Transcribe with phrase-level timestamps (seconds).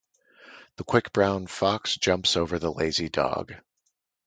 [0.77, 3.53] The quick brown fox jumps over the lazy dog.